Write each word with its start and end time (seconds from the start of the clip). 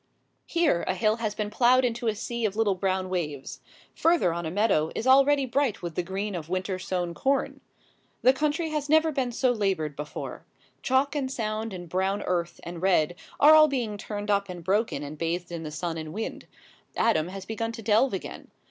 Here 0.47 0.83
a 0.87 0.95
hill 0.95 1.17
has 1.17 1.35
been 1.35 1.51
ploughed 1.51 1.85
into 1.85 2.07
a 2.07 2.15
sea 2.15 2.43
of 2.45 2.55
little 2.55 2.73
brown 2.73 3.07
waves. 3.07 3.61
Further 3.93 4.33
on 4.33 4.47
a 4.47 4.49
meadow 4.49 4.89
is 4.95 5.05
already 5.05 5.45
bright 5.45 5.83
with 5.83 5.93
the 5.93 6.01
green 6.01 6.33
of 6.33 6.49
winter 6.49 6.79
sown 6.79 7.13
corn. 7.13 7.61
The 8.23 8.33
country 8.33 8.71
has 8.71 8.89
never 8.89 9.11
been 9.11 9.31
so 9.31 9.51
laboured 9.51 9.95
before. 9.95 10.43
Chalk 10.81 11.15
and 11.15 11.31
sand 11.31 11.71
and 11.71 11.87
brown 11.87 12.23
earth 12.23 12.59
and 12.63 12.81
red 12.81 13.13
are 13.39 13.53
all 13.53 13.67
being 13.67 13.95
turned 13.95 14.31
up 14.31 14.49
and 14.49 14.63
broken 14.63 15.03
and 15.03 15.19
bathed 15.19 15.51
in 15.51 15.61
the 15.61 15.69
sun 15.69 15.99
and 15.99 16.13
wind. 16.13 16.47
Adam 16.97 17.27
has 17.27 17.45
begun 17.45 17.71
to 17.73 17.83
delve 17.83 18.11
again. 18.15 18.49